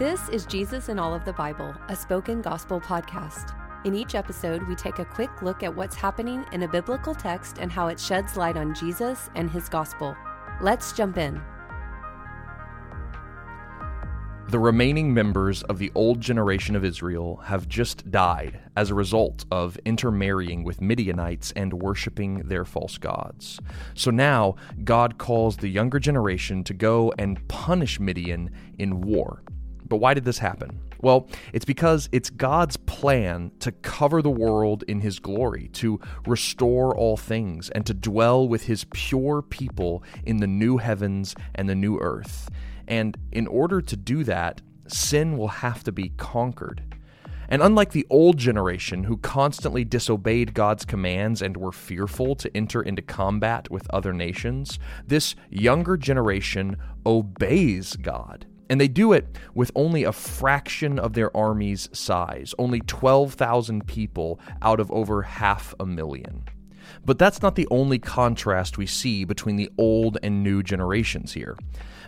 This 0.00 0.30
is 0.30 0.46
Jesus 0.46 0.88
in 0.88 0.98
All 0.98 1.14
of 1.14 1.26
the 1.26 1.34
Bible, 1.34 1.74
a 1.90 1.94
spoken 1.94 2.40
gospel 2.40 2.80
podcast. 2.80 3.54
In 3.84 3.94
each 3.94 4.14
episode, 4.14 4.66
we 4.66 4.74
take 4.74 4.98
a 4.98 5.04
quick 5.04 5.42
look 5.42 5.62
at 5.62 5.76
what's 5.76 5.94
happening 5.94 6.42
in 6.52 6.62
a 6.62 6.68
biblical 6.68 7.14
text 7.14 7.58
and 7.58 7.70
how 7.70 7.88
it 7.88 8.00
sheds 8.00 8.34
light 8.34 8.56
on 8.56 8.74
Jesus 8.74 9.28
and 9.34 9.50
his 9.50 9.68
gospel. 9.68 10.16
Let's 10.62 10.94
jump 10.94 11.18
in. 11.18 11.38
The 14.48 14.58
remaining 14.58 15.12
members 15.12 15.62
of 15.64 15.76
the 15.76 15.92
old 15.94 16.18
generation 16.22 16.76
of 16.76 16.82
Israel 16.82 17.36
have 17.44 17.68
just 17.68 18.10
died 18.10 18.58
as 18.78 18.88
a 18.88 18.94
result 18.94 19.44
of 19.50 19.78
intermarrying 19.84 20.64
with 20.64 20.80
Midianites 20.80 21.52
and 21.54 21.74
worshiping 21.74 22.48
their 22.48 22.64
false 22.64 22.96
gods. 22.96 23.60
So 23.92 24.10
now, 24.10 24.56
God 24.82 25.18
calls 25.18 25.58
the 25.58 25.68
younger 25.68 25.98
generation 25.98 26.64
to 26.64 26.72
go 26.72 27.12
and 27.18 27.46
punish 27.48 28.00
Midian 28.00 28.50
in 28.78 29.02
war. 29.02 29.42
But 29.90 29.96
why 29.96 30.14
did 30.14 30.24
this 30.24 30.38
happen? 30.38 30.80
Well, 31.00 31.28
it's 31.52 31.64
because 31.64 32.08
it's 32.12 32.30
God's 32.30 32.76
plan 32.76 33.50
to 33.58 33.72
cover 33.72 34.22
the 34.22 34.30
world 34.30 34.84
in 34.84 35.00
His 35.00 35.18
glory, 35.18 35.68
to 35.74 36.00
restore 36.26 36.96
all 36.96 37.16
things, 37.16 37.70
and 37.70 37.84
to 37.86 37.92
dwell 37.92 38.46
with 38.46 38.64
His 38.64 38.84
pure 38.92 39.42
people 39.42 40.04
in 40.24 40.38
the 40.38 40.46
new 40.46 40.78
heavens 40.78 41.34
and 41.56 41.68
the 41.68 41.74
new 41.74 41.98
earth. 41.98 42.48
And 42.86 43.16
in 43.32 43.48
order 43.48 43.82
to 43.82 43.96
do 43.96 44.22
that, 44.24 44.62
sin 44.86 45.36
will 45.36 45.48
have 45.48 45.82
to 45.84 45.92
be 45.92 46.10
conquered. 46.10 46.82
And 47.48 47.60
unlike 47.60 47.90
the 47.90 48.06
old 48.10 48.36
generation 48.36 49.02
who 49.04 49.16
constantly 49.16 49.84
disobeyed 49.84 50.54
God's 50.54 50.84
commands 50.84 51.42
and 51.42 51.56
were 51.56 51.72
fearful 51.72 52.36
to 52.36 52.56
enter 52.56 52.80
into 52.80 53.02
combat 53.02 53.68
with 53.72 53.90
other 53.90 54.12
nations, 54.12 54.78
this 55.04 55.34
younger 55.50 55.96
generation 55.96 56.76
obeys 57.04 57.96
God. 57.96 58.46
And 58.70 58.80
they 58.80 58.88
do 58.88 59.12
it 59.12 59.36
with 59.52 59.72
only 59.74 60.04
a 60.04 60.12
fraction 60.12 60.98
of 60.98 61.12
their 61.12 61.36
army's 61.36 61.88
size, 61.92 62.54
only 62.56 62.80
12,000 62.80 63.86
people 63.86 64.38
out 64.62 64.78
of 64.78 64.90
over 64.92 65.22
half 65.22 65.74
a 65.80 65.84
million. 65.84 66.44
But 67.04 67.18
that's 67.18 67.42
not 67.42 67.56
the 67.56 67.68
only 67.70 67.98
contrast 67.98 68.78
we 68.78 68.86
see 68.86 69.24
between 69.24 69.56
the 69.56 69.70
old 69.76 70.18
and 70.22 70.44
new 70.44 70.62
generations 70.62 71.32
here. 71.32 71.56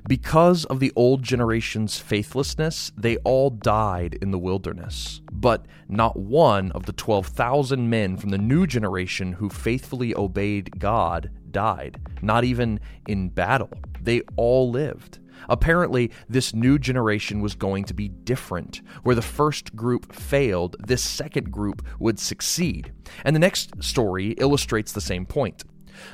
Because 0.09 0.65
of 0.67 0.79
the 0.79 0.93
old 0.95 1.23
generation's 1.23 1.99
faithlessness, 1.99 2.93
they 2.97 3.17
all 3.19 3.51
died 3.51 4.19
in 4.23 4.31
the 4.31 4.39
wilderness. 4.39 5.21
But 5.33 5.67
not 5.89 6.17
one 6.17 6.71
of 6.73 6.87
the 6.87 6.93
12,000 6.93 7.91
men 7.91 8.17
from 8.17 8.31
the 8.31 8.39
new 8.39 8.69
generation 8.69 9.33
who 9.33 9.49
faithfully 9.49 10.15
obeyed 10.15 10.79
God 10.79 11.31
died, 11.51 12.01
not 12.23 12.45
even 12.45 12.79
in 13.09 13.31
battle. 13.31 13.71
They 14.01 14.23
all 14.37 14.71
lived. 14.71 15.19
Apparently, 15.49 16.11
this 16.29 16.55
new 16.55 16.79
generation 16.79 17.41
was 17.41 17.55
going 17.55 17.85
to 17.85 17.95
be 17.95 18.09
different. 18.09 18.81
Where 19.03 19.15
the 19.15 19.23
first 19.23 19.75
group 19.75 20.13
failed, 20.13 20.77
this 20.79 21.03
second 21.03 21.51
group 21.51 21.85
would 21.99 22.19
succeed. 22.19 22.93
And 23.25 23.35
the 23.35 23.41
next 23.41 23.83
story 23.83 24.31
illustrates 24.33 24.93
the 24.93 25.01
same 25.01 25.27
point. 25.27 25.65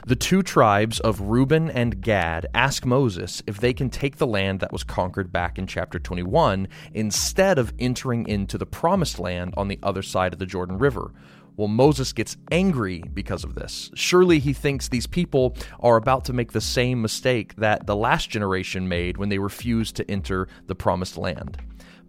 The 0.07 0.17
two 0.17 0.43
tribes 0.43 1.01
of 1.01 1.21
Reuben 1.21 1.71
and 1.71 2.01
Gad 2.01 2.47
ask 2.55 2.85
Moses 2.85 3.43
if 3.47 3.59
they 3.59 3.73
can 3.73 3.91
take 3.91 4.17
the 4.17 4.27
land 4.27 4.61
that 4.61 4.73
was 4.73 4.85
conquered 4.85 5.33
back 5.33 5.59
in 5.59 5.67
chapter 5.67 5.99
21 5.99 6.69
instead 6.95 7.59
of 7.59 7.73
entering 7.79 8.27
into 8.27 8.59
the 8.59 8.67
promised 8.67 9.19
land 9.19 9.55
on 9.57 9.69
the 9.69 9.79
other 9.83 10.03
side 10.03 10.33
of 10.33 10.39
the 10.39 10.47
Jordan 10.47 10.79
River. 10.79 11.13
Well, 11.59 11.67
Moses 11.67 12.13
gets 12.13 12.37
angry 12.53 13.03
because 13.13 13.43
of 13.43 13.57
this. 13.57 13.91
Surely 13.95 14.39
he 14.39 14.53
thinks 14.53 14.87
these 14.87 15.09
people 15.09 15.57
are 15.81 15.97
about 15.97 16.25
to 16.27 16.33
make 16.33 16.53
the 16.53 16.61
same 16.61 17.03
mistake 17.03 17.57
that 17.57 17.85
the 17.85 17.97
last 17.97 18.31
generation 18.31 18.89
made 18.89 19.17
when 19.17 19.29
they 19.29 19.41
refused 19.41 19.97
to 19.97 20.09
enter 20.09 20.47
the 20.69 20.77
promised 20.77 21.19
land 21.19 21.59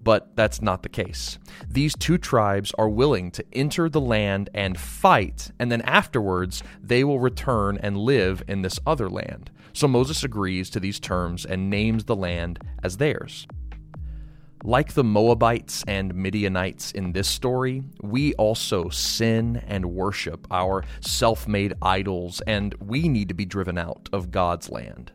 but 0.02 0.34
that's 0.36 0.62
not 0.62 0.82
the 0.82 0.90
case. 0.90 1.38
These 1.68 1.94
two 1.94 2.18
tribes 2.18 2.74
are 2.78 2.88
willing 2.88 3.32
to 3.32 3.44
enter 3.52 3.90
the 3.90 4.00
land 4.00 4.50
and 4.54 4.80
fight, 4.80 5.52
and 5.60 5.70
then 5.70 5.82
afterwards 5.82 6.64
they 6.82 7.04
will 7.04 7.20
return 7.20 7.78
and 7.78 7.98
live 7.98 8.42
in 8.48 8.62
this 8.62 8.80
other 8.88 9.10
land. 9.10 9.52
So 9.74 9.90
Moses 9.90 10.24
agrees 10.24 10.70
to 10.70 10.80
these 10.80 11.02
terms 11.02 11.46
and 11.46 11.70
names 11.70 12.06
the 12.06 12.16
land 12.16 12.60
as 12.82 12.96
theirs. 12.96 13.46
Like 14.66 14.92
the 14.92 15.06
Moabites 15.06 15.86
and 15.88 16.14
Midianites 16.14 16.92
in 16.92 17.14
this 17.14 17.30
story, 17.30 17.82
we 18.02 18.34
also 18.34 18.90
sin 18.90 19.64
and 19.66 19.86
worship 19.86 20.46
our 20.52 20.84
self 21.00 21.48
made 21.48 21.76
idols, 21.82 22.42
and 22.46 22.76
we 22.82 23.08
need 23.08 23.30
to 23.30 23.34
be 23.34 23.46
driven 23.46 23.78
out 23.78 24.10
of 24.12 24.32
God's 24.32 24.70
land. 24.70 25.14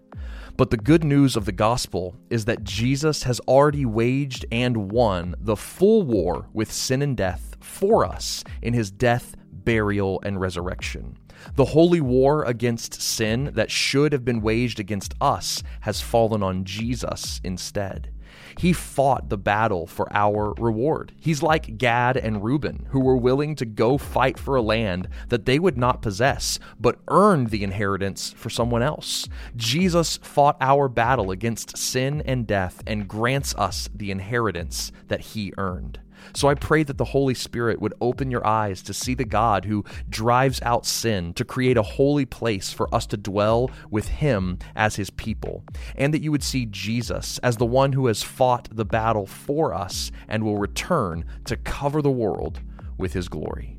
But 0.56 0.70
the 0.70 0.78
good 0.78 1.04
news 1.04 1.36
of 1.36 1.44
the 1.44 1.52
gospel 1.52 2.16
is 2.30 2.46
that 2.46 2.64
Jesus 2.64 3.24
has 3.24 3.38
already 3.40 3.84
waged 3.84 4.46
and 4.50 4.90
won 4.90 5.34
the 5.38 5.56
full 5.56 6.04
war 6.04 6.48
with 6.54 6.72
sin 6.72 7.02
and 7.02 7.14
death 7.14 7.54
for 7.60 8.06
us 8.06 8.44
in 8.62 8.72
his 8.72 8.90
death, 8.90 9.36
burial, 9.64 10.20
and 10.24 10.40
resurrection. 10.40 11.18
The 11.56 11.66
holy 11.66 12.00
war 12.00 12.44
against 12.44 13.00
sin 13.00 13.50
that 13.54 13.70
should 13.70 14.12
have 14.12 14.24
been 14.24 14.40
waged 14.40 14.80
against 14.80 15.14
us 15.20 15.62
has 15.80 16.00
fallen 16.00 16.42
on 16.42 16.64
Jesus 16.64 17.40
instead. 17.44 18.10
He 18.58 18.72
fought 18.72 19.28
the 19.28 19.38
battle 19.38 19.86
for 19.86 20.12
our 20.12 20.54
reward. 20.54 21.12
He's 21.18 21.42
like 21.42 21.76
Gad 21.78 22.16
and 22.16 22.42
Reuben, 22.44 22.86
who 22.90 23.00
were 23.00 23.16
willing 23.16 23.56
to 23.56 23.64
go 23.64 23.98
fight 23.98 24.38
for 24.38 24.56
a 24.56 24.62
land 24.62 25.08
that 25.28 25.44
they 25.44 25.58
would 25.58 25.76
not 25.76 26.02
possess, 26.02 26.58
but 26.78 27.00
earned 27.08 27.50
the 27.50 27.64
inheritance 27.64 28.32
for 28.36 28.50
someone 28.50 28.82
else. 28.82 29.28
Jesus 29.56 30.18
fought 30.18 30.56
our 30.60 30.88
battle 30.88 31.30
against 31.30 31.76
sin 31.76 32.22
and 32.24 32.46
death 32.46 32.82
and 32.86 33.08
grants 33.08 33.54
us 33.56 33.88
the 33.94 34.10
inheritance 34.10 34.92
that 35.08 35.20
he 35.20 35.52
earned. 35.58 36.00
So 36.32 36.48
I 36.48 36.54
pray 36.54 36.82
that 36.82 36.98
the 36.98 37.04
Holy 37.04 37.34
Spirit 37.34 37.80
would 37.80 37.94
open 38.00 38.30
your 38.30 38.46
eyes 38.46 38.82
to 38.82 38.94
see 38.94 39.14
the 39.14 39.24
God 39.24 39.64
who 39.64 39.84
drives 40.08 40.60
out 40.62 40.86
sin 40.86 41.34
to 41.34 41.44
create 41.44 41.76
a 41.76 41.82
holy 41.82 42.24
place 42.24 42.72
for 42.72 42.92
us 42.94 43.06
to 43.08 43.16
dwell 43.16 43.70
with 43.90 44.08
Him 44.08 44.58
as 44.74 44.96
His 44.96 45.10
people, 45.10 45.64
and 45.96 46.14
that 46.14 46.22
you 46.22 46.30
would 46.32 46.42
see 46.42 46.66
Jesus 46.66 47.38
as 47.38 47.56
the 47.56 47.66
one 47.66 47.92
who 47.92 48.06
has 48.06 48.22
fought 48.22 48.68
the 48.72 48.84
battle 48.84 49.26
for 49.26 49.74
us 49.74 50.10
and 50.28 50.42
will 50.42 50.58
return 50.58 51.24
to 51.44 51.56
cover 51.56 52.00
the 52.00 52.10
world 52.10 52.60
with 52.98 53.12
His 53.12 53.28
glory. 53.28 53.78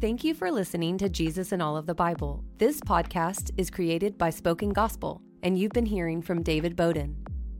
Thank 0.00 0.22
you 0.22 0.32
for 0.32 0.50
listening 0.50 0.96
to 0.98 1.08
Jesus 1.08 1.50
in 1.50 1.60
All 1.60 1.76
of 1.76 1.86
the 1.86 1.94
Bible. 1.94 2.44
This 2.58 2.80
podcast 2.80 3.50
is 3.56 3.68
created 3.68 4.16
by 4.16 4.30
Spoken 4.30 4.70
Gospel, 4.70 5.20
and 5.42 5.58
you've 5.58 5.72
been 5.72 5.86
hearing 5.86 6.22
from 6.22 6.42
David 6.42 6.76
Bowden. 6.76 7.27